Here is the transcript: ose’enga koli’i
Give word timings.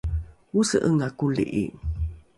ose’enga 0.59 1.07
koli’i 1.17 1.65